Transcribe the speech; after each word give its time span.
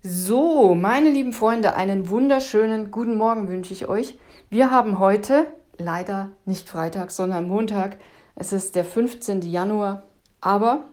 So, 0.00 0.76
meine 0.76 1.10
lieben 1.10 1.32
Freunde, 1.32 1.74
einen 1.74 2.08
wunderschönen 2.08 2.92
guten 2.92 3.16
Morgen 3.16 3.48
wünsche 3.48 3.72
ich 3.72 3.88
euch. 3.88 4.16
Wir 4.48 4.70
haben 4.70 5.00
heute 5.00 5.48
leider 5.76 6.30
nicht 6.44 6.68
Freitag, 6.68 7.10
sondern 7.10 7.48
Montag. 7.48 7.96
Es 8.36 8.52
ist 8.52 8.76
der 8.76 8.84
15. 8.84 9.42
Januar, 9.42 10.04
aber 10.40 10.84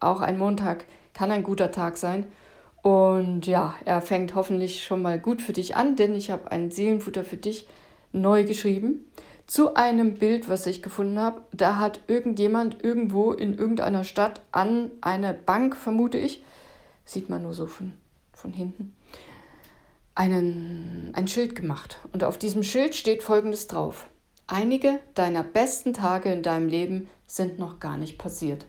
auch 0.00 0.22
ein 0.22 0.38
Montag 0.38 0.86
kann 1.12 1.30
ein 1.30 1.42
guter 1.42 1.72
Tag 1.72 1.98
sein. 1.98 2.24
Und 2.80 3.46
ja, 3.46 3.74
er 3.84 4.00
fängt 4.00 4.34
hoffentlich 4.34 4.82
schon 4.82 5.02
mal 5.02 5.20
gut 5.20 5.42
für 5.42 5.52
dich 5.52 5.76
an, 5.76 5.96
denn 5.96 6.14
ich 6.14 6.30
habe 6.30 6.50
ein 6.50 6.70
Seelenfutter 6.70 7.24
für 7.24 7.36
dich 7.36 7.68
neu 8.12 8.44
geschrieben 8.44 9.04
zu 9.46 9.74
einem 9.74 10.14
Bild, 10.14 10.48
was 10.48 10.64
ich 10.66 10.82
gefunden 10.82 11.18
habe. 11.18 11.42
Da 11.52 11.76
hat 11.76 12.00
irgendjemand 12.06 12.82
irgendwo 12.82 13.32
in 13.32 13.58
irgendeiner 13.58 14.04
Stadt 14.04 14.40
an 14.52 14.90
eine 15.02 15.34
Bank, 15.34 15.76
vermute 15.76 16.16
ich, 16.16 16.42
sieht 17.04 17.28
man 17.28 17.42
nur 17.42 17.52
so 17.52 17.66
von, 17.66 17.92
von 18.42 18.52
hinten, 18.52 18.94
einen, 20.14 21.12
ein 21.14 21.28
Schild 21.28 21.54
gemacht. 21.54 22.00
Und 22.12 22.24
auf 22.24 22.36
diesem 22.36 22.62
Schild 22.62 22.94
steht 22.94 23.22
Folgendes 23.22 23.68
drauf. 23.68 24.08
Einige 24.46 25.00
deiner 25.14 25.42
besten 25.42 25.94
Tage 25.94 26.30
in 26.30 26.42
deinem 26.42 26.68
Leben 26.68 27.08
sind 27.26 27.58
noch 27.58 27.80
gar 27.80 27.96
nicht 27.96 28.18
passiert. 28.18 28.66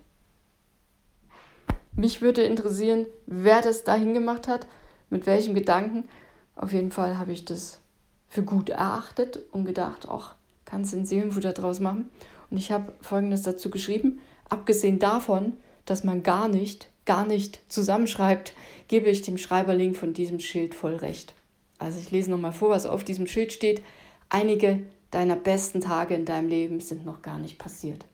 Mich 1.95 2.21
würde 2.21 2.43
interessieren, 2.43 3.07
wer 3.25 3.61
das 3.61 3.83
dahin 3.83 4.13
gemacht 4.13 4.47
hat, 4.47 4.67
mit 5.09 5.25
welchem 5.25 5.53
Gedanken. 5.53 6.07
Auf 6.55 6.71
jeden 6.71 6.91
Fall 6.91 7.17
habe 7.17 7.33
ich 7.33 7.45
das 7.45 7.81
für 8.29 8.43
gut 8.43 8.69
erachtet 8.69 9.39
und 9.51 9.65
gedacht, 9.65 10.07
ach, 10.09 10.35
kannst 10.65 10.93
ein 10.93 11.05
Seelenfutter 11.05 11.53
draus 11.53 11.79
machen. 11.79 12.09
Und 12.49 12.57
ich 12.57 12.71
habe 12.71 12.93
Folgendes 13.01 13.41
dazu 13.41 13.69
geschrieben. 13.69 14.21
Abgesehen 14.49 14.99
davon, 14.99 15.57
dass 15.85 16.03
man 16.03 16.23
gar 16.23 16.47
nicht, 16.47 16.89
gar 17.05 17.25
nicht 17.25 17.59
zusammenschreibt, 17.67 18.53
gebe 18.93 19.09
ich 19.09 19.23
dem 19.23 19.39
Schreiberling 19.39 19.95
von 19.95 20.13
diesem 20.13 20.39
Schild 20.39 20.75
voll 20.75 20.97
recht. 20.97 21.33
Also 21.79 21.97
ich 21.99 22.11
lese 22.11 22.29
nochmal 22.29 22.53
vor, 22.53 22.69
was 22.69 22.85
auf 22.85 23.03
diesem 23.03 23.25
Schild 23.25 23.51
steht. 23.51 23.81
Einige 24.29 24.83
deiner 25.09 25.35
besten 25.35 25.81
Tage 25.81 26.13
in 26.13 26.25
deinem 26.25 26.47
Leben 26.47 26.79
sind 26.79 27.03
noch 27.03 27.23
gar 27.23 27.39
nicht 27.39 27.57
passiert. 27.57 28.05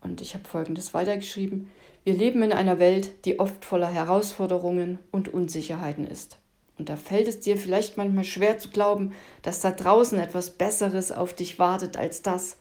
Und 0.00 0.20
ich 0.20 0.34
habe 0.34 0.48
Folgendes 0.48 0.94
weitergeschrieben. 0.94 1.68
Wir 2.04 2.14
leben 2.14 2.44
in 2.44 2.52
einer 2.52 2.78
Welt, 2.78 3.24
die 3.24 3.40
oft 3.40 3.64
voller 3.64 3.90
Herausforderungen 3.90 5.00
und 5.10 5.34
Unsicherheiten 5.34 6.06
ist. 6.06 6.38
Und 6.78 6.88
da 6.88 6.94
fällt 6.94 7.26
es 7.26 7.40
dir 7.40 7.56
vielleicht 7.56 7.96
manchmal 7.96 8.22
schwer 8.22 8.60
zu 8.60 8.70
glauben, 8.70 9.14
dass 9.42 9.60
da 9.60 9.72
draußen 9.72 10.20
etwas 10.20 10.50
Besseres 10.50 11.10
auf 11.10 11.34
dich 11.34 11.58
wartet 11.58 11.96
als 11.96 12.22
das, 12.22 12.56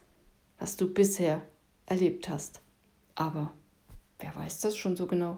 was 0.57 0.75
du 0.75 0.91
bisher 0.91 1.43
erlebt 1.85 2.29
hast. 2.29 2.61
Aber 3.13 3.53
wer 4.17 4.35
weiß 4.35 4.61
das 4.61 4.75
schon 4.75 4.95
so 4.95 5.05
genau? 5.05 5.37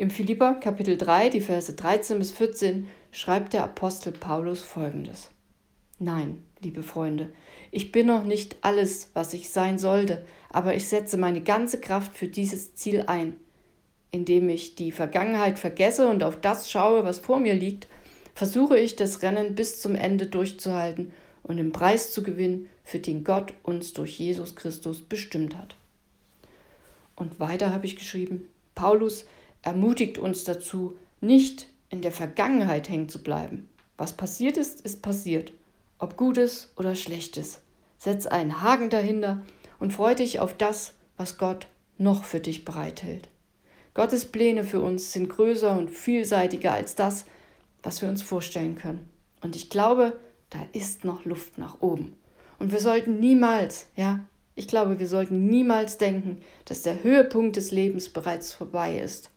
Im 0.00 0.08
Philipper 0.08 0.54
Kapitel 0.54 0.96
3, 0.96 1.28
die 1.28 1.42
Verse 1.42 1.74
13 1.74 2.18
bis 2.18 2.32
14, 2.32 2.88
schreibt 3.12 3.52
der 3.52 3.64
Apostel 3.64 4.12
Paulus 4.12 4.62
folgendes. 4.62 5.28
Nein, 5.98 6.42
liebe 6.60 6.82
Freunde, 6.82 7.34
ich 7.70 7.92
bin 7.92 8.06
noch 8.06 8.24
nicht 8.24 8.56
alles, 8.62 9.10
was 9.12 9.34
ich 9.34 9.50
sein 9.50 9.78
sollte, 9.78 10.24
aber 10.48 10.74
ich 10.74 10.88
setze 10.88 11.18
meine 11.18 11.42
ganze 11.42 11.80
Kraft 11.82 12.16
für 12.16 12.28
dieses 12.28 12.74
Ziel 12.74 13.04
ein. 13.08 13.36
Indem 14.10 14.48
ich 14.48 14.74
die 14.74 14.90
Vergangenheit 14.90 15.58
vergesse 15.58 16.08
und 16.08 16.24
auf 16.24 16.40
das 16.40 16.70
schaue, 16.70 17.04
was 17.04 17.18
vor 17.18 17.38
mir 17.38 17.52
liegt, 17.52 17.86
versuche 18.34 18.78
ich 18.78 18.96
das 18.96 19.20
Rennen 19.20 19.54
bis 19.54 19.82
zum 19.82 19.94
Ende 19.94 20.28
durchzuhalten 20.28 21.12
und 21.42 21.58
den 21.58 21.72
Preis 21.72 22.10
zu 22.10 22.22
gewinnen, 22.22 22.70
für 22.84 23.00
den 23.00 23.22
Gott 23.22 23.52
uns 23.64 23.92
durch 23.92 24.18
Jesus 24.18 24.56
Christus 24.56 25.02
bestimmt 25.02 25.58
hat. 25.58 25.76
Und 27.16 27.38
weiter 27.38 27.70
habe 27.70 27.84
ich 27.84 27.96
geschrieben, 27.96 28.48
Paulus 28.74 29.26
ermutigt 29.62 30.18
uns 30.18 30.44
dazu, 30.44 30.96
nicht 31.20 31.68
in 31.90 32.02
der 32.02 32.12
Vergangenheit 32.12 32.88
hängen 32.88 33.08
zu 33.08 33.22
bleiben. 33.22 33.68
Was 33.96 34.12
passiert 34.14 34.56
ist, 34.56 34.80
ist 34.80 35.02
passiert, 35.02 35.52
ob 35.98 36.16
Gutes 36.16 36.72
oder 36.76 36.94
Schlechtes. 36.94 37.60
Setz 37.98 38.26
einen 38.26 38.62
Haken 38.62 38.88
dahinter 38.88 39.42
und 39.78 39.92
freu 39.92 40.14
dich 40.14 40.40
auf 40.40 40.56
das, 40.56 40.94
was 41.16 41.36
Gott 41.36 41.66
noch 41.98 42.24
für 42.24 42.40
dich 42.40 42.64
bereithält. 42.64 43.28
Gottes 43.92 44.24
Pläne 44.24 44.64
für 44.64 44.80
uns 44.80 45.12
sind 45.12 45.28
größer 45.28 45.76
und 45.76 45.90
vielseitiger 45.90 46.72
als 46.72 46.94
das, 46.94 47.26
was 47.82 48.00
wir 48.00 48.08
uns 48.08 48.22
vorstellen 48.22 48.76
können. 48.76 49.10
Und 49.42 49.56
ich 49.56 49.68
glaube, 49.68 50.18
da 50.48 50.60
ist 50.72 51.04
noch 51.04 51.24
Luft 51.24 51.58
nach 51.58 51.80
oben. 51.80 52.16
Und 52.58 52.72
wir 52.72 52.80
sollten 52.80 53.20
niemals, 53.20 53.88
ja, 53.96 54.20
ich 54.54 54.68
glaube, 54.68 54.98
wir 54.98 55.08
sollten 55.08 55.46
niemals 55.46 55.98
denken, 55.98 56.40
dass 56.64 56.82
der 56.82 57.02
Höhepunkt 57.02 57.56
des 57.56 57.70
Lebens 57.70 58.08
bereits 58.08 58.52
vorbei 58.52 58.98
ist 58.98 59.30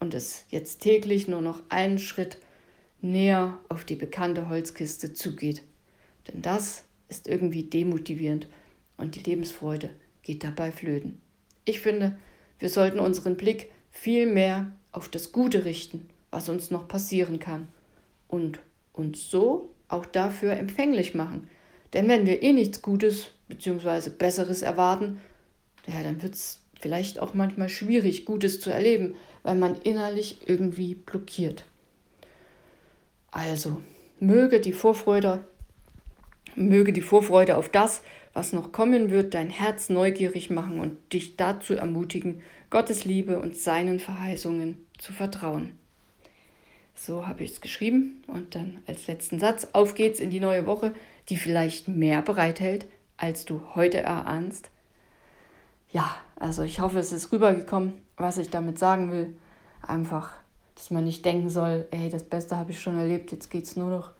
und 0.00 0.14
es 0.14 0.44
jetzt 0.50 0.80
täglich 0.80 1.28
nur 1.28 1.42
noch 1.42 1.60
einen 1.68 1.98
Schritt 1.98 2.38
näher 3.00 3.58
auf 3.68 3.84
die 3.84 3.96
bekannte 3.96 4.48
Holzkiste 4.48 5.12
zugeht. 5.12 5.62
Denn 6.28 6.42
das 6.42 6.84
ist 7.08 7.28
irgendwie 7.28 7.62
demotivierend 7.62 8.48
und 8.96 9.14
die 9.14 9.22
Lebensfreude 9.22 9.90
geht 10.22 10.44
dabei 10.44 10.72
flöten. 10.72 11.20
Ich 11.64 11.80
finde, 11.80 12.16
wir 12.58 12.70
sollten 12.70 12.98
unseren 12.98 13.36
Blick 13.36 13.70
viel 13.90 14.26
mehr 14.26 14.72
auf 14.92 15.08
das 15.08 15.32
Gute 15.32 15.64
richten, 15.64 16.08
was 16.30 16.48
uns 16.48 16.70
noch 16.70 16.88
passieren 16.88 17.38
kann 17.38 17.68
und 18.28 18.58
uns 18.92 19.30
so 19.30 19.70
auch 19.88 20.06
dafür 20.06 20.52
empfänglich 20.52 21.14
machen. 21.14 21.48
Denn 21.92 22.08
wenn 22.08 22.26
wir 22.26 22.42
eh 22.42 22.52
nichts 22.52 22.82
Gutes 22.82 23.28
bzw. 23.48 24.10
Besseres 24.10 24.62
erwarten, 24.62 25.20
ja, 25.86 26.02
dann 26.02 26.22
wird 26.22 26.34
es 26.34 26.60
vielleicht 26.80 27.18
auch 27.18 27.34
manchmal 27.34 27.68
schwierig, 27.68 28.24
Gutes 28.24 28.60
zu 28.60 28.70
erleben, 28.70 29.14
weil 29.46 29.54
man 29.54 29.76
innerlich 29.76 30.48
irgendwie 30.48 30.96
blockiert. 30.96 31.64
Also, 33.30 33.80
möge 34.18 34.60
die 34.60 34.72
Vorfreude, 34.72 35.44
möge 36.56 36.92
die 36.92 37.00
Vorfreude 37.00 37.56
auf 37.56 37.68
das, 37.68 38.02
was 38.32 38.52
noch 38.52 38.72
kommen 38.72 39.10
wird, 39.10 39.34
dein 39.34 39.48
Herz 39.48 39.88
neugierig 39.88 40.50
machen 40.50 40.80
und 40.80 41.12
dich 41.12 41.36
dazu 41.36 41.74
ermutigen, 41.74 42.42
Gottes 42.70 43.04
Liebe 43.04 43.38
und 43.38 43.56
seinen 43.56 44.00
Verheißungen 44.00 44.84
zu 44.98 45.12
vertrauen. 45.12 45.78
So 46.96 47.28
habe 47.28 47.44
ich 47.44 47.52
es 47.52 47.60
geschrieben 47.60 48.24
und 48.26 48.56
dann 48.56 48.78
als 48.88 49.06
letzten 49.06 49.38
Satz, 49.38 49.68
auf 49.74 49.94
geht's 49.94 50.18
in 50.18 50.30
die 50.30 50.40
neue 50.40 50.66
Woche, 50.66 50.92
die 51.28 51.36
vielleicht 51.36 51.86
mehr 51.86 52.20
bereithält, 52.20 52.86
als 53.16 53.44
du 53.44 53.62
heute 53.76 53.98
erahnst. 53.98 54.70
Ja, 55.92 56.16
also 56.38 56.62
ich 56.62 56.80
hoffe, 56.80 56.98
es 56.98 57.12
ist 57.12 57.32
rübergekommen, 57.32 57.94
was 58.16 58.38
ich 58.38 58.50
damit 58.50 58.78
sagen 58.78 59.10
will. 59.10 59.36
Einfach, 59.82 60.32
dass 60.74 60.90
man 60.90 61.04
nicht 61.04 61.24
denken 61.24 61.50
soll, 61.50 61.86
ey, 61.90 62.10
das 62.10 62.24
Beste 62.24 62.56
habe 62.56 62.72
ich 62.72 62.80
schon 62.80 62.98
erlebt, 62.98 63.32
jetzt 63.32 63.50
geht 63.50 63.64
es 63.64 63.76
nur 63.76 63.90
noch 63.90 64.10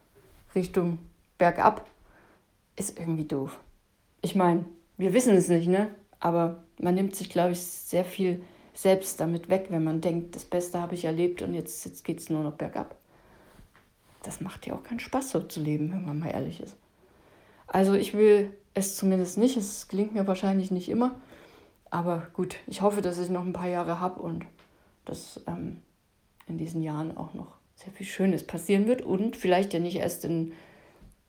Richtung 0.55 0.99
bergab. 1.39 1.87
Ist 2.77 2.99
irgendwie 2.99 3.25
doof. 3.25 3.59
Ich 4.23 4.35
meine, 4.35 4.65
wir 4.97 5.13
wissen 5.13 5.35
es 5.37 5.49
nicht, 5.49 5.69
ne? 5.69 5.95
Aber 6.21 6.63
man 6.81 6.95
nimmt 6.95 7.15
sich, 7.15 7.31
glaube 7.31 7.53
ich, 7.53 7.63
sehr 7.63 8.05
viel 8.05 8.43
selbst 8.75 9.21
damit 9.21 9.49
weg, 9.49 9.67
wenn 9.71 9.85
man 9.85 10.01
denkt, 10.01 10.37
das 10.37 10.45
Beste 10.45 10.81
habe 10.81 10.95
ich 10.95 11.05
erlebt 11.05 11.43
und 11.43 11.55
jetzt, 11.55 11.85
jetzt 11.85 12.05
geht 12.05 12.21
es 12.21 12.31
nur 12.31 12.43
noch 12.43 12.55
bergab. 12.55 12.97
Das 14.23 14.41
macht 14.41 14.67
ja 14.67 14.75
auch 14.75 14.83
keinen 14.83 15.01
Spaß, 15.01 15.31
so 15.31 15.41
zu 15.41 15.61
leben, 15.61 15.93
wenn 15.93 16.05
man 16.05 16.19
mal 16.19 16.31
ehrlich 16.31 16.61
ist. 16.61 16.77
Also 17.67 17.95
ich 17.95 18.15
will 18.15 18.51
es 18.75 18.97
zumindest 18.97 19.39
nicht. 19.39 19.57
Es 19.57 19.89
gelingt 19.89 20.15
mir 20.15 20.27
wahrscheinlich 20.27 20.71
nicht 20.71 20.89
immer. 20.89 21.15
Aber 21.91 22.29
gut, 22.33 22.57
ich 22.67 22.83
hoffe, 22.83 23.03
dass 23.03 23.19
ich 23.19 23.31
noch 23.31 23.45
ein 23.45 23.53
paar 23.53 23.69
Jahre 23.69 24.01
habe 24.01 24.21
und 24.21 24.45
dass 25.05 25.41
ähm, 25.47 25.83
in 26.47 26.59
diesen 26.59 26.83
Jahren 26.83 27.17
auch 27.17 27.35
noch 27.35 27.57
sehr 27.75 27.93
viel 27.93 28.07
Schönes 28.07 28.47
passieren 28.47 28.87
wird 28.87 29.03
und 29.03 29.37
vielleicht 29.37 29.73
ja 29.73 29.81
nicht 29.81 29.97
erst 29.97 30.25
in 30.25 30.53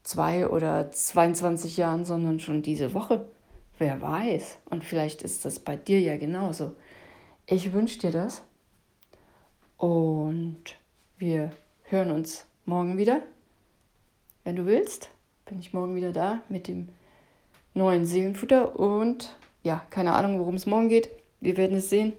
zwei 0.03 0.47
oder 0.47 0.91
22 0.91 1.77
Jahren, 1.77 2.05
sondern 2.05 2.39
schon 2.39 2.61
diese 2.61 2.93
Woche. 2.93 3.27
Wer 3.77 4.01
weiß. 4.01 4.57
Und 4.69 4.83
vielleicht 4.83 5.21
ist 5.21 5.45
das 5.45 5.59
bei 5.59 5.75
dir 5.75 5.99
ja 5.99 6.17
genauso. 6.17 6.75
Ich 7.45 7.73
wünsche 7.73 7.99
dir 7.99 8.11
das. 8.11 8.41
Und 9.77 10.63
wir 11.17 11.51
hören 11.83 12.11
uns 12.11 12.45
morgen 12.65 12.97
wieder. 12.97 13.21
Wenn 14.43 14.55
du 14.55 14.65
willst, 14.65 15.11
bin 15.45 15.59
ich 15.59 15.73
morgen 15.73 15.95
wieder 15.95 16.13
da 16.13 16.41
mit 16.49 16.67
dem 16.67 16.89
neuen 17.73 18.05
Seelenfutter. 18.05 18.79
Und 18.79 19.35
ja, 19.67 19.85
keine 19.89 20.13
Ahnung, 20.13 20.39
worum 20.39 20.55
es 20.55 20.65
morgen 20.65 20.87
geht. 20.87 21.09
Wir 21.41 21.57
werden 21.57 21.77
es 21.77 21.89
sehen. 21.89 22.13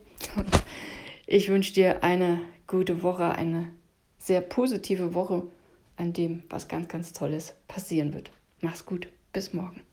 Ich 1.26 1.48
wünsche 1.48 1.72
dir 1.72 2.04
eine 2.04 2.40
gute 2.66 3.02
Woche, 3.02 3.30
eine 3.30 3.70
sehr 4.18 4.42
positive 4.42 5.14
Woche 5.14 5.42
an 5.96 6.12
dem 6.12 6.42
was 6.50 6.68
ganz, 6.68 6.88
ganz 6.88 7.12
Tolles 7.12 7.54
passieren 7.66 8.12
wird. 8.14 8.30
Mach's 8.60 8.84
gut, 8.84 9.08
bis 9.32 9.52
morgen. 9.52 9.87